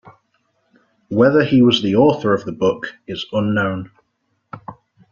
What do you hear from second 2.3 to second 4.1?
of the book is unknown.